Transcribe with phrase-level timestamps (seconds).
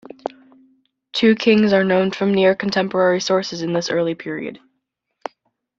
[1.13, 4.59] Two kings are known from near contemporary sources in this early period.